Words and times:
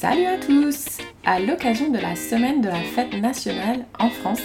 Salut 0.00 0.24
à 0.24 0.38
tous 0.38 0.96
À 1.26 1.40
l'occasion 1.40 1.90
de 1.90 1.98
la 1.98 2.16
semaine 2.16 2.62
de 2.62 2.68
la 2.68 2.80
fête 2.80 3.12
nationale 3.20 3.84
en 3.98 4.08
France, 4.08 4.40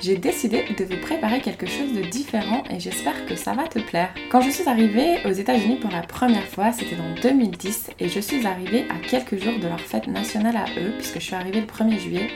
j'ai 0.00 0.16
décidé 0.16 0.64
de 0.78 0.82
vous 0.82 0.98
préparer 0.98 1.42
quelque 1.42 1.66
chose 1.66 1.92
de 1.92 2.00
différent 2.00 2.62
et 2.70 2.80
j'espère 2.80 3.26
que 3.26 3.36
ça 3.36 3.52
va 3.52 3.68
te 3.68 3.78
plaire. 3.80 4.08
Quand 4.30 4.40
je 4.40 4.48
suis 4.48 4.66
arrivée 4.66 5.18
aux 5.26 5.32
États-Unis 5.32 5.76
pour 5.76 5.90
la 5.90 6.00
première 6.00 6.46
fois, 6.46 6.72
c'était 6.72 6.96
en 6.96 7.20
2010 7.20 7.90
et 8.00 8.08
je 8.08 8.18
suis 8.18 8.46
arrivée 8.46 8.86
à 8.88 9.06
quelques 9.06 9.36
jours 9.36 9.58
de 9.60 9.68
leur 9.68 9.78
fête 9.78 10.06
nationale 10.06 10.56
à 10.56 10.64
eux, 10.80 10.94
puisque 10.96 11.20
je 11.20 11.24
suis 11.26 11.34
arrivée 11.34 11.60
le 11.60 11.66
1er 11.66 11.98
juillet 11.98 12.30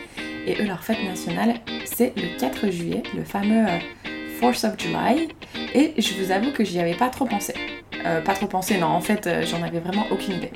et 0.47 0.61
eux, 0.61 0.67
leur 0.67 0.85
fête 0.85 1.03
nationale, 1.03 1.55
c'est 1.87 2.13
le 2.17 2.39
4 2.39 2.69
juillet, 2.71 3.03
le 3.17 3.25
fameux 3.25 3.65
4th 4.43 4.67
euh, 4.67 4.69
of 4.69 4.79
July. 4.79 5.29
Et 5.73 5.95
je 5.97 6.23
vous 6.23 6.33
avoue 6.33 6.53
que 6.53 6.65
j'y 6.65 6.81
avais 6.81 6.97
pas 6.97 7.09
trop 7.09 7.25
pensé. 7.25 7.55
Euh, 8.05 8.21
pas 8.21 8.35
trop 8.35 8.47
pensé, 8.47 8.77
non, 8.77 8.89
en 8.89 9.01
fait, 9.01 9.27
euh, 9.27 9.47
j'en 9.47 9.63
avais 9.63 9.81
vraiment 9.81 10.05
aucune 10.11 10.35
idée. 10.35 10.53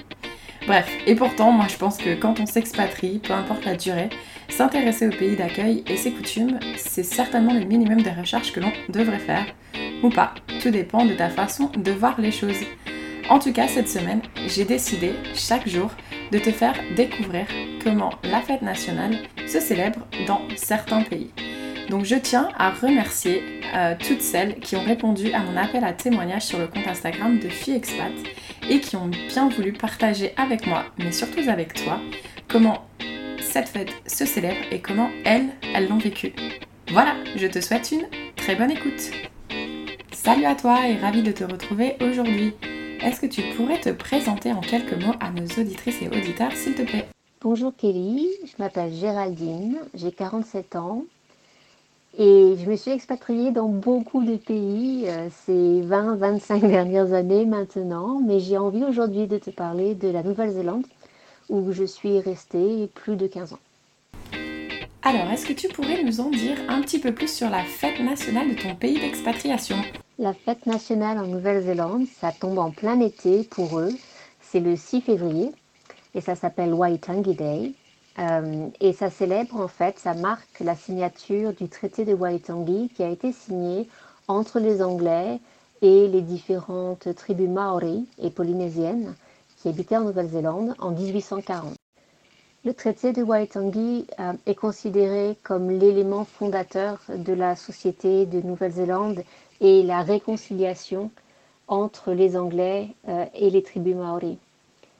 Bref, 0.66 0.88
et 1.06 1.16
pourtant, 1.16 1.50
moi 1.50 1.66
je 1.68 1.76
pense 1.76 1.98
que 1.98 2.14
quand 2.14 2.38
on 2.38 2.46
s'expatrie, 2.46 3.18
peu 3.18 3.32
importe 3.32 3.64
la 3.64 3.74
durée, 3.74 4.10
s'intéresser 4.48 5.08
au 5.08 5.10
pays 5.10 5.36
d'accueil 5.36 5.82
et 5.88 5.96
ses 5.96 6.12
coutumes, 6.12 6.60
c'est 6.76 7.02
certainement 7.02 7.52
le 7.52 7.64
minimum 7.64 8.00
de 8.00 8.10
recherche 8.10 8.52
que 8.52 8.60
l'on 8.60 8.72
devrait 8.88 9.18
faire. 9.18 9.46
Ou 10.02 10.08
pas, 10.08 10.34
tout 10.60 10.70
dépend 10.70 11.04
de 11.04 11.14
ta 11.14 11.30
façon 11.30 11.70
de 11.76 11.90
voir 11.90 12.20
les 12.20 12.30
choses. 12.30 12.64
En 13.28 13.38
tout 13.38 13.52
cas, 13.52 13.66
cette 13.66 13.88
semaine, 13.88 14.22
j'ai 14.46 14.64
décidé 14.64 15.14
chaque 15.34 15.68
jour 15.68 15.90
de 16.30 16.38
te 16.38 16.50
faire 16.50 16.74
découvrir 16.96 17.46
comment 17.82 18.12
la 18.22 18.40
fête 18.40 18.62
nationale 18.62 19.16
se 19.46 19.58
célèbre 19.58 20.06
dans 20.26 20.42
certains 20.56 21.02
pays. 21.02 21.30
Donc 21.88 22.04
je 22.04 22.14
tiens 22.14 22.48
à 22.56 22.70
remercier 22.70 23.42
euh, 23.74 23.94
toutes 23.98 24.22
celles 24.22 24.56
qui 24.60 24.76
ont 24.76 24.84
répondu 24.84 25.32
à 25.32 25.40
mon 25.40 25.56
appel 25.56 25.84
à 25.84 25.92
témoignage 25.92 26.42
sur 26.42 26.58
le 26.58 26.66
compte 26.66 26.86
Instagram 26.86 27.38
de 27.38 27.48
FiExpat 27.48 28.12
et 28.70 28.80
qui 28.80 28.96
ont 28.96 29.10
bien 29.28 29.48
voulu 29.48 29.72
partager 29.72 30.32
avec 30.36 30.66
moi, 30.66 30.84
mais 30.98 31.12
surtout 31.12 31.48
avec 31.48 31.74
toi, 31.74 32.00
comment 32.48 32.86
cette 33.40 33.68
fête 33.68 33.92
se 34.06 34.24
célèbre 34.24 34.60
et 34.70 34.80
comment 34.80 35.10
elles, 35.24 35.48
elles 35.74 35.88
l'ont 35.88 35.98
vécue. 35.98 36.32
Voilà, 36.90 37.14
je 37.36 37.46
te 37.46 37.60
souhaite 37.60 37.90
une 37.92 38.06
très 38.36 38.54
bonne 38.54 38.70
écoute. 38.70 39.10
Salut 40.12 40.44
à 40.44 40.54
toi 40.54 40.86
et 40.86 40.96
ravi 40.96 41.22
de 41.22 41.32
te 41.32 41.44
retrouver 41.44 41.96
aujourd'hui. 42.00 42.52
Est-ce 43.00 43.20
que 43.20 43.26
tu 43.26 43.42
pourrais 43.56 43.80
te 43.80 43.90
présenter 43.90 44.52
en 44.52 44.60
quelques 44.60 44.94
mots 45.02 45.14
à 45.20 45.30
nos 45.30 45.46
auditrices 45.60 46.00
et 46.02 46.08
auditeurs, 46.08 46.52
s'il 46.52 46.74
te 46.74 46.82
plaît? 46.82 47.08
Bonjour 47.40 47.72
Kelly, 47.76 48.28
je 48.44 48.62
m'appelle 48.62 48.92
Géraldine, 48.94 49.78
j'ai 49.94 50.12
47 50.12 50.76
ans 50.76 51.04
et 52.18 52.56
je 52.58 52.70
me 52.70 52.76
suis 52.76 52.90
expatriée 52.90 53.52
dans 53.52 53.68
beaucoup 53.68 54.22
de 54.22 54.36
pays 54.36 55.06
euh, 55.08 55.28
ces 55.46 55.80
20-25 55.82 56.60
dernières 56.68 57.12
années 57.14 57.46
maintenant, 57.46 58.20
mais 58.20 58.38
j'ai 58.38 58.58
envie 58.58 58.84
aujourd'hui 58.84 59.26
de 59.26 59.38
te 59.38 59.50
parler 59.50 59.94
de 59.94 60.08
la 60.08 60.22
Nouvelle-Zélande 60.22 60.84
où 61.48 61.72
je 61.72 61.84
suis 61.84 62.20
restée 62.20 62.88
plus 62.94 63.16
de 63.16 63.26
15 63.26 63.54
ans. 63.54 63.58
Alors, 65.02 65.30
est-ce 65.32 65.46
que 65.46 65.52
tu 65.52 65.68
pourrais 65.68 66.02
nous 66.04 66.20
en 66.20 66.30
dire 66.30 66.56
un 66.68 66.80
petit 66.80 67.00
peu 67.00 67.12
plus 67.12 67.32
sur 67.32 67.50
la 67.50 67.64
fête 67.64 67.98
nationale 67.98 68.54
de 68.54 68.60
ton 68.60 68.74
pays 68.76 69.00
d'expatriation? 69.00 69.76
La 70.18 70.32
fête 70.32 70.66
nationale 70.66 71.18
en 71.18 71.26
Nouvelle-Zélande, 71.26 72.06
ça 72.20 72.30
tombe 72.30 72.58
en 72.58 72.70
plein 72.70 73.00
été 73.00 73.42
pour 73.42 73.80
eux. 73.80 73.90
C'est 74.40 74.60
le 74.60 74.76
6 74.76 75.00
février 75.00 75.50
et 76.14 76.20
ça 76.20 76.34
s'appelle 76.34 76.74
Waitangi 76.74 77.34
Day. 77.34 77.72
Euh, 78.18 78.68
et 78.80 78.92
ça 78.92 79.10
célèbre 79.10 79.58
en 79.58 79.68
fait, 79.68 79.98
ça 79.98 80.14
marque 80.14 80.60
la 80.60 80.76
signature 80.76 81.52
du 81.54 81.68
traité 81.68 82.04
de 82.04 82.12
Waitangi 82.12 82.90
qui 82.94 83.02
a 83.02 83.08
été 83.08 83.32
signé 83.32 83.88
entre 84.28 84.60
les 84.60 84.82
Anglais 84.82 85.40
et 85.80 86.08
les 86.08 86.20
différentes 86.20 87.14
tribus 87.14 87.48
maoris 87.48 88.04
et 88.18 88.30
polynésiennes 88.30 89.14
qui 89.56 89.68
habitaient 89.68 89.96
en 89.96 90.04
Nouvelle-Zélande 90.04 90.74
en 90.78 90.90
1840. 90.90 91.74
Le 92.64 92.74
traité 92.74 93.12
de 93.12 93.22
Waitangi 93.22 94.06
euh, 94.20 94.34
est 94.46 94.54
considéré 94.54 95.36
comme 95.42 95.70
l'élément 95.70 96.24
fondateur 96.24 97.00
de 97.08 97.32
la 97.32 97.56
société 97.56 98.26
de 98.26 98.40
Nouvelle-Zélande 98.40 99.24
et 99.60 99.82
la 99.82 100.02
réconciliation 100.02 101.10
entre 101.66 102.12
les 102.12 102.36
Anglais 102.36 102.88
euh, 103.08 103.24
et 103.34 103.50
les 103.50 103.62
tribus 103.62 103.96
maoris. 103.96 104.36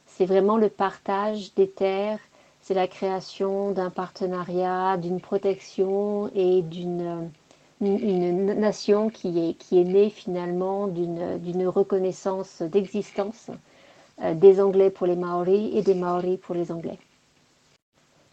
C'est 0.07 0.27
vraiment 0.27 0.57
le 0.57 0.69
partage 0.71 1.55
des 1.55 1.69
terres, 1.69 2.19
c'est 2.63 2.75
la 2.75 2.87
création 2.87 3.73
d'un 3.73 3.91
partenariat, 3.91 4.97
d'une 4.97 5.21
protection 5.21 6.31
et 6.35 6.63
d'une 6.63 7.31
une, 7.83 8.55
nation 8.55 9.11
qui 9.11 9.39
est, 9.39 9.55
qui 9.55 9.81
est 9.81 9.85
née 9.85 10.11
finalement 10.11 10.87
d'une 10.87 11.67
reconnaissance 11.67 12.63
d'existence 12.63 13.51
euh, 14.23 14.35
des 14.35 14.61
Anglais 14.61 14.91
pour 14.91 15.07
les 15.07 15.17
Maoris 15.17 15.73
et 15.75 15.83
des 15.83 15.95
Maoris 15.95 16.39
pour 16.39 16.55
les 16.55 16.71
Anglais. 16.71 16.99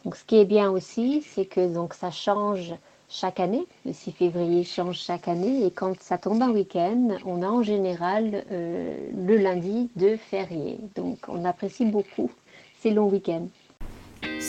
Donc, 0.06 0.16
ce 0.16 0.24
qui 0.24 0.38
est 0.38 0.46
bien 0.46 0.72
aussi, 0.72 1.24
c'est 1.24 1.46
que 1.46 1.74
donc, 1.74 1.94
ça 1.94 2.12
change 2.12 2.74
chaque 3.10 3.40
année. 3.40 3.66
Le 3.86 3.92
6 3.92 4.12
février 4.12 4.64
change 4.64 4.98
chaque 4.98 5.28
année. 5.28 5.66
Et 5.66 5.72
quand 5.72 6.00
ça 6.02 6.18
tombe 6.18 6.42
un 6.42 6.52
week-end, 6.52 7.18
on 7.26 7.42
a 7.42 7.48
en 7.48 7.64
général 7.64 8.46
euh, 8.52 9.10
le 9.14 9.38
lundi 9.38 9.90
de 9.96 10.16
férié. 10.16 10.80
Donc, 10.96 11.18
on 11.28 11.44
apprécie 11.44 11.86
beaucoup 11.86 12.32
ces 12.82 12.92
longs 12.92 13.10
week-ends. 13.10 13.48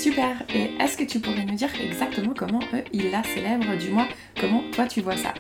Super. 0.01 0.43
Et 0.55 0.71
est-ce 0.83 0.97
que 0.97 1.05
tu 1.05 1.21
pourrais 1.21 1.45
nous 1.45 1.57
dire 1.57 1.69
exactement 1.79 2.33
comment 2.35 2.61
eux, 2.73 2.83
ils 2.91 3.11
la 3.11 3.23
célèbrent 3.23 3.77
Du 3.77 3.91
moins, 3.91 4.09
comment 4.41 4.63
toi, 4.73 4.87
tu 4.87 5.03
vois 5.03 5.19
ça? 5.19 5.35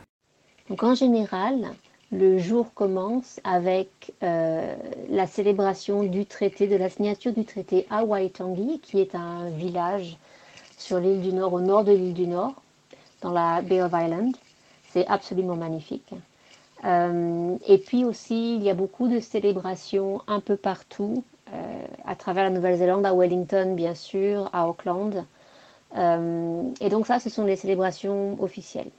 Donc, 0.68 0.82
en 0.82 0.94
général, 0.94 1.70
le 2.12 2.36
jour 2.36 2.74
commence 2.74 3.40
avec 3.42 4.12
euh, 4.22 4.76
la 5.08 5.26
célébration 5.26 6.02
du 6.02 6.26
traité, 6.26 6.66
de 6.66 6.76
la 6.76 6.90
signature 6.90 7.32
du 7.32 7.46
traité 7.46 7.86
à 7.88 8.04
Waitangi, 8.04 8.80
qui 8.80 9.00
est 9.00 9.14
un 9.14 9.48
village 9.48 10.18
sur 10.76 11.00
l'île 11.00 11.22
du 11.22 11.32
Nord, 11.32 11.54
au 11.54 11.60
nord 11.60 11.84
de 11.84 11.92
l'île 11.92 12.12
du 12.12 12.26
Nord, 12.26 12.52
dans 13.22 13.32
la 13.32 13.62
Bay 13.62 13.80
of 13.80 13.92
Island. 13.94 14.36
C'est 14.90 15.06
absolument 15.06 15.56
magnifique. 15.56 16.12
Euh, 16.84 17.56
et 17.66 17.78
puis 17.78 18.04
aussi, 18.04 18.56
il 18.56 18.62
y 18.62 18.68
a 18.68 18.74
beaucoup 18.74 19.08
de 19.08 19.20
célébrations 19.20 20.20
un 20.26 20.40
peu 20.40 20.56
partout, 20.56 21.24
à 22.04 22.14
travers 22.16 22.44
la 22.44 22.50
Nouvelle-Zélande, 22.50 23.04
à 23.06 23.14
Wellington 23.14 23.74
bien 23.74 23.94
sûr, 23.94 24.48
à 24.52 24.68
Auckland. 24.68 25.24
et 25.96 26.88
donc 26.88 27.06
ça, 27.06 27.18
ce 27.20 27.30
sont 27.30 27.44
les 27.44 27.56
célébrations 27.56 28.36
officielles. 28.42 28.90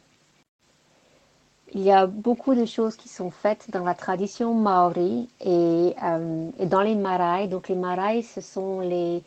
Il 1.74 1.82
y 1.84 1.92
a 1.92 2.06
beaucoup 2.06 2.54
de 2.54 2.66
choses 2.66 2.98
qui 2.98 3.08
sont 3.08 3.32
faites 3.32 3.72
dans 3.72 3.86
la 3.86 3.94
tradition 3.94 4.54
maori 4.54 5.30
et, 5.40 5.96
euh, 6.04 6.50
dans 6.66 6.82
les 6.82 6.96
marae. 6.96 7.48
Donc 7.48 7.70
les 7.70 7.76
marae, 7.76 8.24
ce 8.24 8.42
sont 8.42 8.82
les, 8.82 9.24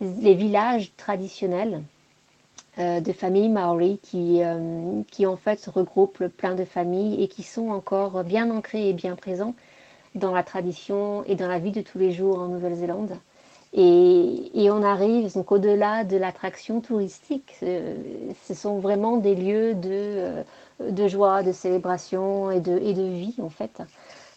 villages 0.00 0.92
traditionnels 0.98 1.82
euh, 2.78 3.00
de 3.00 3.12
familles 3.14 3.48
maori 3.48 3.98
qui, 4.02 4.42
euh, 4.42 5.00
qui 5.10 5.24
en 5.24 5.36
fait 5.36 5.64
regroupent 5.74 6.26
plein 6.28 6.54
de 6.54 6.66
familles 6.66 7.22
et 7.22 7.28
qui 7.28 7.42
sont 7.42 7.70
encore 7.70 8.22
bien 8.24 8.50
ancrés 8.50 8.90
et 8.90 8.92
bien 8.92 9.16
présents 9.16 9.54
dans 10.16 10.32
la 10.32 10.42
tradition 10.42 11.24
et 11.24 11.34
dans 11.34 11.48
la 11.48 11.58
vie 11.58 11.72
de 11.72 11.80
tous 11.80 11.98
les 11.98 12.12
jours 12.12 12.38
en 12.38 12.48
Nouvelle-Zélande. 12.48 13.16
Et, 13.72 14.70
on 14.70 14.82
arrive 14.82 15.32
donc 15.34 15.52
au-delà 15.52 16.04
de 16.04 16.16
l'attraction 16.16 16.80
touristique. 16.80 17.56
Ce 17.60 18.54
sont 18.54 18.78
vraiment 18.78 19.18
des 19.18 19.34
lieux 19.34 19.74
de 19.74 20.44
de 20.80 21.08
joie, 21.08 21.42
de 21.42 21.52
célébration 21.52 22.50
et 22.50 22.60
de, 22.60 22.78
et 22.78 22.92
de 22.92 23.02
vie 23.02 23.34
en 23.42 23.48
fait. 23.48 23.82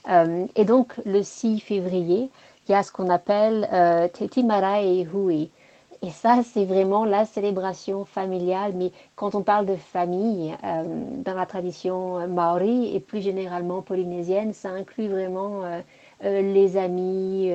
Euh, 0.10 0.46
et 0.56 0.66
donc 0.66 0.94
le 1.06 1.22
6 1.22 1.60
février, 1.60 2.30
il 2.68 2.72
y 2.72 2.76
a 2.76 2.84
ce 2.84 2.92
qu'on 2.92 3.10
appelle 3.10 3.68
euh, 3.74 4.08
Te 4.08 4.40
Marae 4.42 5.06
Hui. 5.14 5.50
Et 6.02 6.12
ça, 6.12 6.42
c'est 6.44 6.66
vraiment 6.66 7.04
la 7.04 7.26
célébration 7.26 8.06
familiale. 8.06 8.74
Mais 8.76 8.92
quand 9.16 9.36
on 9.36 9.42
parle 9.44 9.66
de 9.66 9.76
famille, 9.76 10.56
euh, 10.64 10.84
dans 11.24 11.34
la 11.34 11.46
tradition 11.46 12.28
maori 12.28 12.96
et 12.96 13.00
plus 13.00 13.22
généralement 13.22 13.82
polynésienne, 13.82 14.54
ça 14.54 14.70
inclut 14.70 15.08
vraiment 15.10 15.64
les 16.22 16.78
amis, 16.78 17.52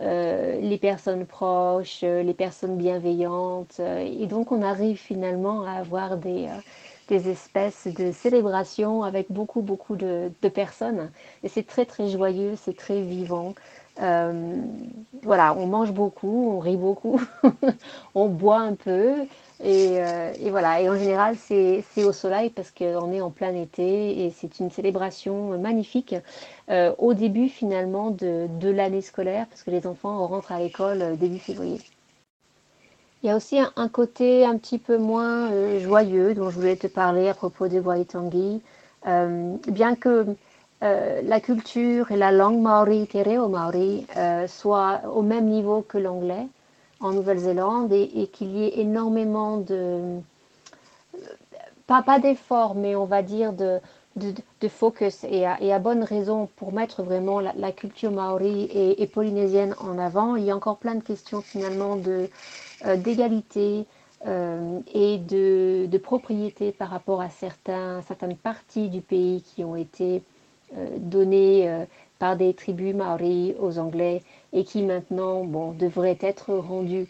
les 0.00 0.78
personnes 0.80 1.26
proches, 1.26 2.02
les 2.02 2.34
personnes 2.34 2.76
bienveillantes. 2.76 3.80
Et 3.80 4.26
donc, 4.26 4.52
on 4.52 4.62
arrive 4.62 4.96
finalement 4.96 5.64
à 5.64 5.72
avoir 5.72 6.16
des 6.16 6.48
espèces 7.28 7.86
de 7.86 8.12
célébrations 8.12 9.02
avec 9.02 9.30
beaucoup, 9.30 9.60
beaucoup 9.62 9.96
de, 9.96 10.30
personnes. 10.54 11.10
Et 11.42 11.48
c'est 11.48 11.66
très, 11.66 11.84
très 11.84 12.08
joyeux, 12.08 12.54
c'est 12.56 12.76
très 12.76 13.02
vivant. 13.02 13.54
Euh, 14.00 14.56
voilà, 15.22 15.54
on 15.54 15.66
mange 15.66 15.92
beaucoup, 15.92 16.50
on 16.50 16.58
rit 16.58 16.76
beaucoup, 16.76 17.20
on 18.14 18.28
boit 18.28 18.60
un 18.60 18.74
peu. 18.74 19.14
Euh, 19.64 20.32
et, 20.40 20.50
voilà, 20.50 20.80
et 20.80 20.88
en 20.88 20.96
général, 20.96 21.36
c'est 21.36 21.84
au 22.04 22.12
soleil 22.12 22.50
parce 22.50 22.70
qu'on 22.70 23.12
est 23.12 23.20
en 23.20 23.30
plein 23.30 23.54
été 23.54 24.24
et 24.24 24.30
c'est 24.30 24.58
une 24.58 24.70
célébration 24.70 25.58
magnifique 25.58 26.16
euh, 26.70 26.92
au 26.98 27.14
début 27.14 27.48
finalement 27.48 28.10
de, 28.10 28.48
l'année 28.70 29.02
scolaire 29.02 29.46
parce 29.48 29.62
que 29.62 29.70
les 29.70 29.86
enfants 29.86 30.26
rentrent 30.26 30.52
à 30.52 30.58
l'école 30.58 31.16
début 31.18 31.38
février. 31.38 31.78
Il 33.22 33.28
y 33.28 33.30
a 33.30 33.36
aussi 33.36 33.60
un, 33.76 33.88
côté 33.88 34.44
un 34.44 34.58
petit 34.58 34.78
peu 34.78 34.98
moins 34.98 35.52
euh, 35.52 35.78
joyeux 35.78 36.34
dont 36.34 36.50
je 36.50 36.56
voulais 36.56 36.74
te 36.74 36.88
parler 36.88 37.28
à 37.28 37.34
propos 37.34 37.68
de 37.68 37.78
Waitangi. 37.78 38.60
Euh, 39.06 39.56
bien 39.68 39.94
que 39.94 40.26
euh, 40.82 41.22
la 41.22 41.40
culture 41.40 42.10
et 42.10 42.16
la 42.16 42.32
langue 42.32 42.60
maori, 42.60 43.06
tereo 43.06 43.48
maori, 43.48 44.06
soient 44.46 45.00
au 45.14 45.22
même 45.22 45.46
niveau 45.46 45.82
que 45.82 45.98
l'anglais, 45.98 46.46
en 47.00 47.12
Nouvelle-Zélande 47.12 47.92
et, 47.92 48.28
qu'il 48.32 48.56
y 48.56 48.64
ait 48.64 48.80
énormément 48.80 49.58
de, 49.58 50.20
pas, 51.86 52.02
pas 52.02 52.18
d'efforts, 52.18 52.74
mais 52.74 52.94
on 52.96 53.04
va 53.04 53.22
dire 53.22 53.52
de, 53.52 53.80
de, 54.16 54.68
focus 54.68 55.24
et 55.24 55.46
à, 55.46 55.78
bonne 55.78 56.04
raison 56.04 56.48
pour 56.56 56.72
mettre 56.72 57.02
vraiment 57.02 57.40
la, 57.40 57.72
culture 57.72 58.10
maori 58.10 58.68
et, 58.72 59.06
polynésienne 59.06 59.74
en 59.80 59.98
avant. 59.98 60.36
Il 60.36 60.44
y 60.44 60.50
a 60.50 60.56
encore 60.56 60.78
plein 60.78 60.94
de 60.94 61.02
questions 61.02 61.40
finalement 61.40 61.98
euh, 62.06 62.96
d'égalité 62.96 63.86
euh, 64.26 64.78
et 64.94 65.18
de, 65.18 65.86
de, 65.86 65.98
propriété 65.98 66.72
par 66.72 66.90
rapport 66.90 67.20
à 67.20 67.30
certaines 67.30 68.36
parties 68.42 68.88
du 68.88 69.00
pays 69.00 69.42
qui 69.42 69.64
ont 69.64 69.76
été 69.76 70.22
euh, 70.76 70.86
données 70.98 71.86
par 72.18 72.36
des 72.36 72.54
tribus 72.54 72.94
maori 72.94 73.54
aux 73.60 73.78
Anglais 73.78 74.22
et 74.52 74.64
qui 74.64 74.82
maintenant 74.82 75.44
bon, 75.44 75.72
devraient 75.72 76.18
être 76.20 76.54
rendues 76.54 77.08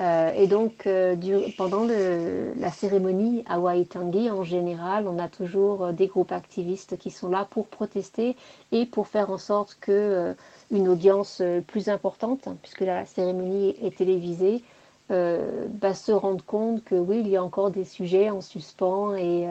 euh, 0.00 0.32
et 0.32 0.46
donc, 0.46 0.86
euh, 0.86 1.16
pendant 1.56 1.84
la 1.84 2.70
cérémonie 2.70 3.44
à 3.48 3.58
Waitangi, 3.58 4.30
en 4.30 4.44
général, 4.44 5.08
on 5.08 5.18
a 5.18 5.28
toujours 5.28 5.86
euh, 5.86 5.92
des 5.92 6.06
groupes 6.06 6.30
activistes 6.30 6.96
qui 6.98 7.10
sont 7.10 7.28
là 7.28 7.46
pour 7.50 7.66
protester 7.66 8.36
et 8.70 8.86
pour 8.86 9.08
faire 9.08 9.30
en 9.30 9.38
sorte 9.38 9.76
que 9.80 10.34
une 10.70 10.88
audience 10.88 11.42
plus 11.66 11.88
importante, 11.88 12.48
puisque 12.62 12.82
la 12.82 13.06
cérémonie 13.06 13.74
est 13.82 13.96
télévisée, 13.96 14.62
bah, 15.08 15.94
se 15.94 16.12
rende 16.12 16.42
compte 16.42 16.84
que 16.84 16.94
oui, 16.94 17.20
il 17.20 17.28
y 17.28 17.36
a 17.36 17.42
encore 17.42 17.70
des 17.70 17.84
sujets 17.84 18.30
en 18.30 18.42
suspens 18.42 19.14
et, 19.14 19.48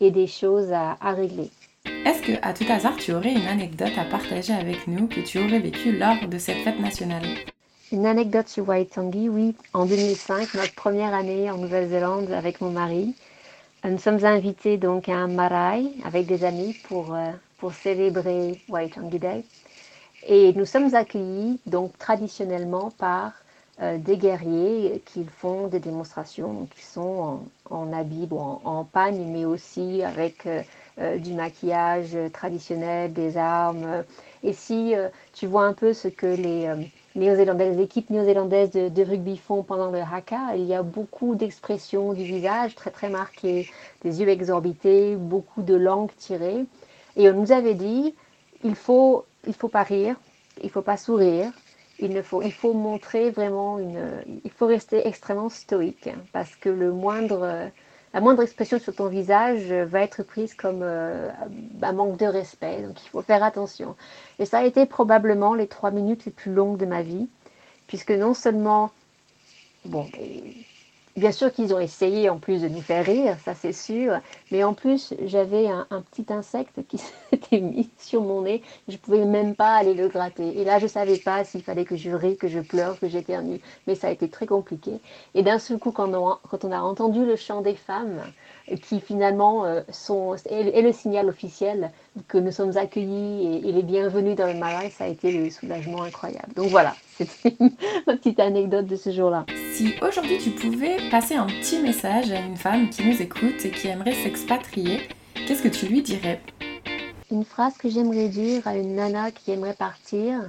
des 0.00 0.26
choses 0.26 0.72
à 0.72 0.96
régler. 1.12 1.50
Est-ce 2.04 2.22
que, 2.22 2.32
à 2.42 2.52
tout 2.52 2.64
hasard, 2.70 2.96
tu 2.96 3.12
aurais 3.12 3.32
une 3.32 3.46
anecdote 3.46 3.92
à 3.96 4.04
partager 4.04 4.52
avec 4.52 4.86
nous 4.86 5.06
que 5.06 5.20
tu 5.20 5.38
aurais 5.38 5.60
vécue 5.60 5.92
lors 5.92 6.28
de 6.28 6.38
cette 6.38 6.58
fête 6.58 6.80
nationale? 6.80 7.26
Une 7.92 8.06
anecdote 8.06 8.48
sur 8.48 8.68
Waitangi, 8.68 9.28
oui. 9.28 9.54
En 9.72 9.86
2005, 9.86 10.54
notre 10.54 10.74
première 10.74 11.14
année 11.14 11.50
en 11.50 11.56
Nouvelle-Zélande 11.58 12.32
avec 12.32 12.60
mon 12.60 12.70
mari, 12.70 13.14
euh, 13.84 13.90
nous 13.90 13.98
sommes 13.98 14.24
invités 14.24 14.76
donc 14.76 15.08
à 15.08 15.14
un 15.14 15.28
marae 15.28 15.84
avec 16.04 16.26
des 16.26 16.44
amis 16.44 16.76
pour, 16.88 17.14
euh, 17.14 17.30
pour 17.58 17.72
célébrer 17.74 18.60
Waitangi 18.68 19.18
Day. 19.18 19.44
Et 20.26 20.52
nous 20.54 20.64
sommes 20.64 20.94
accueillis 20.94 21.60
donc 21.66 21.96
traditionnellement 21.98 22.90
par 22.98 23.32
euh, 23.82 23.98
des 23.98 24.16
guerriers 24.16 25.02
qui 25.04 25.24
font 25.24 25.68
des 25.68 25.78
démonstrations, 25.78 26.66
qui 26.74 26.84
sont 26.84 27.46
en, 27.70 27.76
en 27.76 27.92
habit, 27.92 28.26
bon, 28.26 28.60
en, 28.64 28.84
pagne, 28.84 29.24
mais 29.28 29.44
aussi 29.44 30.02
avec 30.02 30.48
du 30.98 31.34
maquillage 31.34 32.16
traditionnel, 32.32 33.12
des 33.12 33.36
armes. 33.36 34.04
Et 34.42 34.52
si 34.52 34.94
tu 35.34 35.46
vois 35.46 35.64
un 35.64 35.74
peu 35.74 35.92
ce 35.92 36.08
que 36.08 36.26
les 36.26 36.70
néo-zélandaises, 37.16 37.76
les 37.76 37.82
équipes 37.82 38.10
néo-zélandaises 38.10 38.70
de, 38.70 39.02
rugby 39.02 39.36
font 39.36 39.62
pendant 39.62 39.90
le 39.90 40.00
haka, 40.00 40.56
il 40.56 40.64
y 40.64 40.74
a 40.74 40.82
beaucoup 40.82 41.34
d'expressions 41.34 42.12
du 42.12 42.22
visage 42.22 42.74
très 42.74 42.90
très 42.90 43.08
marquées, 43.08 43.68
des 44.02 44.20
yeux 44.20 44.28
exorbités, 44.28 45.16
beaucoup 45.16 45.62
de 45.62 45.74
langues 45.74 46.14
tirées. 46.16 46.64
Et 47.16 47.28
on 47.30 47.34
nous 47.34 47.52
avait 47.52 47.74
dit, 47.74 48.14
il 48.62 48.74
faut, 48.74 49.24
il 49.46 49.54
faut 49.54 49.68
pas 49.68 49.82
rire, 49.82 50.16
il 50.62 50.70
faut 50.70 50.82
pas 50.82 50.96
sourire, 50.96 51.50
il, 51.98 52.10
ne 52.10 52.22
faut, 52.22 52.42
il 52.42 52.52
faut 52.52 52.74
montrer 52.74 53.30
vraiment 53.30 53.78
une, 53.78 54.22
il 54.44 54.50
faut 54.50 54.66
rester 54.66 55.06
extrêmement 55.06 55.48
stoïque 55.48 56.10
parce 56.32 56.54
que 56.54 56.68
le 56.68 56.92
moindre 56.92 57.70
la 58.16 58.22
moindre 58.22 58.42
expression 58.42 58.78
sur 58.78 58.94
ton 58.94 59.08
visage 59.08 59.70
va 59.70 60.00
être 60.00 60.22
prise 60.22 60.54
comme 60.54 60.80
euh, 60.82 61.28
un 61.82 61.92
manque 61.92 62.16
de 62.16 62.24
respect. 62.24 62.80
Donc 62.80 63.04
il 63.04 63.10
faut 63.10 63.20
faire 63.20 63.42
attention. 63.44 63.94
Et 64.38 64.46
ça 64.46 64.60
a 64.60 64.64
été 64.64 64.86
probablement 64.86 65.52
les 65.52 65.66
trois 65.66 65.90
minutes 65.90 66.24
les 66.24 66.32
plus 66.32 66.50
longues 66.50 66.78
de 66.78 66.86
ma 66.86 67.02
vie, 67.02 67.28
puisque 67.86 68.12
non 68.12 68.32
seulement, 68.32 68.90
bon, 69.84 70.06
Bien 71.16 71.32
sûr 71.32 71.50
qu'ils 71.50 71.72
ont 71.72 71.80
essayé 71.80 72.28
en 72.28 72.38
plus 72.38 72.60
de 72.60 72.68
nous 72.68 72.82
faire 72.82 73.04
rire, 73.04 73.38
ça 73.42 73.54
c'est 73.54 73.72
sûr, 73.72 74.20
mais 74.50 74.62
en 74.64 74.74
plus 74.74 75.14
j'avais 75.24 75.66
un, 75.66 75.86
petit 76.12 76.30
insecte 76.30 76.86
qui 76.88 77.00
mis 77.52 77.88
sur 77.98 78.22
mon 78.22 78.42
nez, 78.42 78.62
je 78.88 78.96
pouvais 78.96 79.24
même 79.24 79.54
pas 79.54 79.74
aller 79.74 79.94
le 79.94 80.08
gratter. 80.08 80.58
Et 80.58 80.64
là 80.64 80.78
je 80.78 80.86
savais 80.86 81.18
pas 81.18 81.44
s'il 81.44 81.62
fallait 81.62 81.84
que 81.84 81.96
je 81.96 82.10
rie, 82.10 82.36
que 82.36 82.48
je 82.48 82.60
pleure, 82.60 82.98
que 82.98 83.08
j'éternue, 83.08 83.60
mais 83.86 83.94
ça 83.94 84.08
a 84.08 84.10
été 84.10 84.28
très 84.28 84.46
compliqué. 84.46 84.92
Et 85.34 85.42
d'un 85.42 85.58
seul 85.58 85.78
coup, 85.78 85.92
quand 85.92 86.12
on, 86.14 86.72
a 86.72 86.80
entendu 86.80 87.24
le 87.24 87.36
chant 87.36 87.60
des 87.60 87.74
femmes, 87.74 88.22
qui 88.82 89.00
finalement 89.00 89.64
euh, 89.64 89.82
sont, 89.90 90.34
est, 90.46 90.82
le 90.82 90.92
signal 90.92 91.28
officiel 91.28 91.92
que 92.28 92.38
nous 92.38 92.50
sommes 92.50 92.76
accueillis 92.76 93.60
et, 93.64 93.72
les 93.72 93.82
bienvenus 93.82 94.34
dans 94.36 94.46
le 94.46 94.54
Marais, 94.54 94.90
ça 94.90 95.04
a 95.04 95.06
été 95.06 95.30
le 95.32 95.50
soulagement 95.50 96.02
incroyable. 96.02 96.52
Donc 96.54 96.70
voilà, 96.70 96.94
c'était 97.16 97.56
ma 98.06 98.16
petite 98.16 98.40
anecdote 98.40 98.86
de 98.86 98.96
ce 98.96 99.10
jour-là. 99.10 99.46
Si 99.72 99.94
aujourd'hui 100.02 100.38
tu 100.38 100.50
pouvais 100.50 100.96
passer 101.10 101.34
un 101.34 101.46
petit 101.46 101.78
message 101.78 102.32
à 102.32 102.40
une 102.40 102.56
femme 102.56 102.90
qui 102.90 103.06
nous 103.06 103.20
écoute 103.22 103.64
et 103.64 103.70
qui 103.70 103.88
aimerait 103.88 104.14
s'expatrier, 104.14 105.00
qu'est-ce 105.46 105.62
que 105.62 105.68
tu 105.68 105.86
lui 105.86 106.02
dirais? 106.02 106.40
Une 107.30 107.44
phrase 107.44 107.76
que 107.76 107.88
j'aimerais 107.88 108.28
dire 108.28 108.66
à 108.66 108.76
une 108.76 108.94
nana 108.94 109.32
qui 109.32 109.50
aimerait 109.50 109.74
partir, 109.74 110.48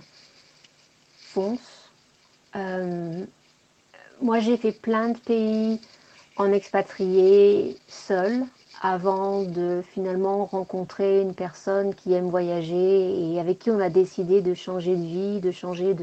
fonce. 1.18 1.90
Euh, 2.56 3.26
moi 4.22 4.40
j'ai 4.40 4.58
fait 4.58 4.72
plein 4.72 5.10
de 5.10 5.18
pays 5.18 5.82
en 6.38 6.52
expatrié 6.52 7.78
seul 7.88 8.44
avant 8.82 9.42
de 9.42 9.82
finalement 9.92 10.46
rencontrer 10.46 11.22
une 11.22 11.34
personne 11.34 11.96
qui 11.96 12.14
aime 12.14 12.30
voyager 12.30 13.32
et 13.32 13.40
avec 13.40 13.60
qui 13.60 13.72
on 13.72 13.80
a 13.80 13.90
décidé 13.90 14.42
de 14.42 14.54
changer 14.54 14.96
de 14.96 15.02
vie, 15.04 15.42
de 15.42 15.52
changer 15.52 15.96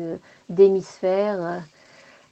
d'hémisphère. 0.49 1.63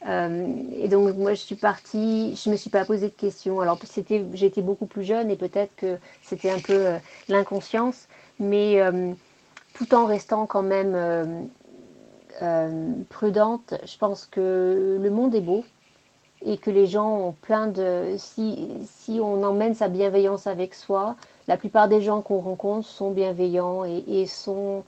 Euh, 0.09 0.55
et 0.75 0.89
donc 0.89 1.17
moi 1.17 1.35
je 1.35 1.41
suis 1.41 1.55
partie, 1.55 2.35
je 2.35 2.51
me 2.51 2.57
suis 2.57 2.71
pas 2.71 2.85
posé 2.85 3.09
de 3.09 3.15
questions. 3.15 3.61
Alors 3.61 3.79
c'était, 3.85 4.25
j'étais 4.35 4.63
beaucoup 4.63 4.87
plus 4.87 5.05
jeune 5.05 5.31
et 5.31 5.37
peut-être 5.37 5.75
que 5.77 5.99
c'était 6.23 6.51
un 6.51 6.59
peu 6.59 6.87
euh, 6.87 6.99
l'inconscience, 7.29 8.09
mais 8.41 8.81
euh, 8.81 9.13
tout 9.75 9.95
en 9.95 10.07
restant 10.07 10.47
quand 10.47 10.63
même 10.63 11.49
prudente, 13.09 13.75
je 13.85 13.97
pense 13.99 14.27
que 14.27 14.99
le 15.01 15.11
monde 15.11 15.35
est 15.35 15.41
beau 15.41 15.65
et 16.45 16.57
que 16.57 16.71
les 16.71 16.87
gens 16.87 17.09
ont 17.09 17.33
plein 17.33 17.69
de... 17.69 18.15
Si, 18.19 18.69
si 18.87 19.21
on 19.21 19.43
emmène 19.45 19.75
sa 19.75 19.89
bienveillance 19.89 20.47
avec 20.47 20.75
soi, 20.75 21.17
la 21.49 21.57
plupart 21.57 21.89
des 21.89 22.01
gens 22.01 22.21
qu'on 22.21 22.41
rencontre 22.41 22.87
sont 22.87 23.11
bienveillants 23.11 23.85
et, 23.85 24.27
sont 24.27 24.85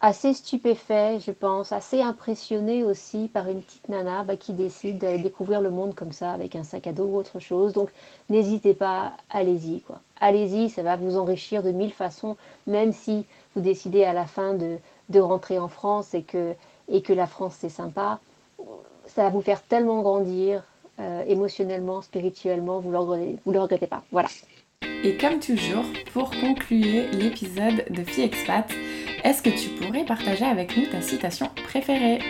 assez 0.00 0.32
stupéfaits, 0.32 1.20
je 1.26 1.30
pense, 1.30 1.72
assez 1.72 2.00
impressionnés 2.00 2.84
aussi 2.84 3.28
par 3.32 3.48
une 3.48 3.62
petite 3.62 3.88
nana 3.88 4.24
bah, 4.24 4.36
qui 4.36 4.52
décide 4.52 4.98
d'aller 4.98 5.18
découvrir 5.18 5.60
le 5.60 5.70
monde 5.70 5.94
comme 5.94 6.12
ça 6.12 6.32
avec 6.32 6.56
un 6.56 6.64
sac 6.64 6.86
à 6.86 6.92
dos 6.92 7.04
ou 7.04 7.16
autre 7.16 7.38
chose. 7.38 7.72
Donc 7.72 7.90
n'hésitez 8.28 8.74
pas, 8.74 9.12
allez-y. 9.28 9.80
quoi. 9.82 10.00
Allez-y, 10.20 10.70
ça 10.70 10.82
va 10.82 10.96
vous 10.96 11.16
enrichir 11.16 11.62
de 11.62 11.70
mille 11.70 11.92
façons, 11.92 12.36
même 12.66 12.92
si 12.92 13.26
vous 13.54 13.60
décidez 13.60 14.04
à 14.04 14.12
la 14.12 14.26
fin 14.26 14.54
de, 14.54 14.78
de 15.08 15.20
rentrer 15.20 15.58
en 15.58 15.68
France 15.68 16.14
et 16.14 16.22
que, 16.22 16.54
et 16.88 17.02
que 17.02 17.12
la 17.12 17.26
France 17.26 17.56
c'est 17.58 17.68
sympa 17.68 18.20
ça 19.14 19.24
va 19.24 19.30
vous 19.30 19.40
faire 19.40 19.62
tellement 19.62 20.02
grandir 20.02 20.62
euh, 20.98 21.24
émotionnellement, 21.26 22.02
spirituellement, 22.02 22.80
vous 22.80 22.90
ne 22.90 23.52
le, 23.52 23.60
regrettez 23.60 23.86
pas. 23.86 24.02
Voilà. 24.12 24.28
Et 25.02 25.16
comme 25.16 25.40
toujours, 25.40 25.84
pour 26.12 26.30
conclure 26.30 27.04
l'épisode 27.12 27.84
de 27.90 28.04
Fille 28.04 28.24
Expat, 28.24 28.70
est-ce 29.24 29.42
que 29.42 29.50
tu 29.50 29.70
pourrais 29.70 30.04
partager 30.04 30.44
avec 30.44 30.76
nous 30.76 30.86
ta 30.86 31.00
citation 31.00 31.48
préférée? 31.68 32.20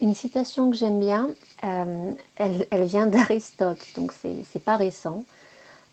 Une 0.00 0.14
citation 0.14 0.70
que 0.70 0.76
j'aime 0.76 1.00
bien, 1.00 1.30
euh, 1.64 2.12
elle, 2.36 2.84
vient 2.84 3.06
d'Aristote, 3.06 3.78
donc 3.96 4.12
c'est 4.12 4.64
pas 4.64 4.76
récent. 4.76 5.24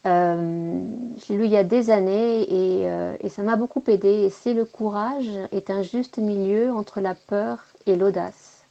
Euh, 0.07 0.81
lu 1.29 1.45
il 1.45 1.51
y 1.51 1.57
a 1.57 1.63
des 1.63 1.91
années 1.91 2.41
et, 2.41 2.88
et 3.19 3.29
ça 3.29 3.43
m'a 3.43 3.55
beaucoup 3.55 3.83
aidé. 3.88 4.31
c'est 4.31 4.53
le 4.53 4.65
courage 4.65 5.29
est 5.51 5.69
un 5.69 5.83
juste 5.83 6.17
milieu 6.17 6.71
entre 6.71 7.01
la 7.01 7.13
peur 7.13 7.60
et 7.86 7.95
l'audace. 7.95 8.63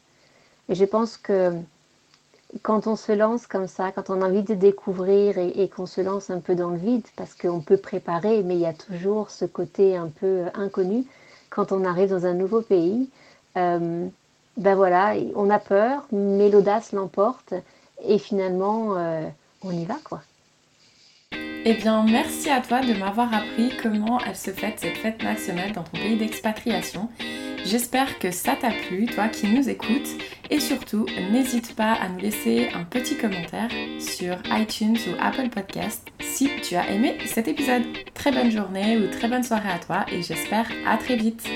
Et 0.68 0.74
je 0.74 0.84
pense 0.84 1.16
que 1.16 1.52
quand 2.62 2.86
on 2.86 2.96
se 2.96 3.12
lance 3.12 3.46
comme 3.46 3.66
ça, 3.66 3.92
quand 3.92 4.10
on 4.10 4.22
a 4.22 4.26
envie 4.26 4.42
de 4.42 4.54
découvrir 4.54 5.38
et, 5.38 5.68
qu'on 5.68 5.86
se 5.86 6.00
lance 6.00 6.30
un 6.30 6.40
peu 6.40 6.54
dans 6.54 6.70
le 6.70 6.76
vide, 6.76 7.06
parce 7.16 7.34
qu'on 7.34 7.60
peut 7.60 7.76
préparer, 7.76 8.42
mais 8.42 8.54
il 8.54 8.60
y 8.60 8.66
a 8.66 8.72
toujours 8.72 9.30
ce 9.30 9.44
côté 9.44 9.96
un 9.96 10.08
peu 10.08 10.44
inconnu 10.54 11.04
quand 11.50 11.72
on 11.72 11.84
arrive 11.84 12.10
dans 12.10 12.26
un 12.26 12.34
nouveau 12.34 12.62
pays. 12.62 13.08
Euh, 13.56 14.06
ben 14.56 14.74
voilà, 14.74 15.14
on 15.34 15.50
a 15.50 15.58
peur, 15.58 16.06
mais 16.12 16.50
l'audace 16.50 16.92
l'emporte 16.92 17.54
et 18.04 18.18
finalement, 18.18 18.96
euh, 18.96 19.26
on 19.62 19.70
y 19.70 19.84
va 19.84 19.96
quoi. 20.02 20.22
Eh 21.64 21.74
bien, 21.74 22.04
merci 22.04 22.48
à 22.48 22.60
toi 22.60 22.80
de 22.80 22.94
m'avoir 22.94 23.32
appris 23.34 23.70
comment 23.82 24.18
elle 24.26 24.36
se 24.36 24.50
fête 24.50 24.80
cette 24.80 24.96
fête 24.96 25.22
nationale 25.22 25.72
dans 25.72 25.82
ton 25.82 25.98
pays 25.98 26.16
d'expatriation. 26.16 27.10
J'espère 27.64 28.18
que 28.18 28.30
ça 28.30 28.56
t'a 28.56 28.70
plu, 28.70 29.06
toi 29.06 29.28
qui 29.28 29.46
nous 29.46 29.68
écoutes. 29.68 30.08
Et 30.50 30.60
surtout, 30.60 31.06
n'hésite 31.30 31.76
pas 31.76 31.92
à 31.92 32.08
nous 32.08 32.18
laisser 32.18 32.68
un 32.74 32.84
petit 32.84 33.16
commentaire 33.16 33.68
sur 33.98 34.36
iTunes 34.50 34.96
ou 35.08 35.14
Apple 35.20 35.48
Podcast 35.48 36.08
si 36.20 36.50
tu 36.62 36.74
as 36.74 36.90
aimé 36.90 37.18
cet 37.26 37.48
épisode. 37.48 37.84
Très 38.14 38.32
bonne 38.32 38.50
journée 38.50 38.98
ou 38.98 39.08
très 39.10 39.28
bonne 39.28 39.44
soirée 39.44 39.70
à 39.70 39.78
toi 39.78 40.04
et 40.10 40.22
j'espère 40.22 40.68
à 40.86 40.96
très 40.96 41.16
vite. 41.16 41.48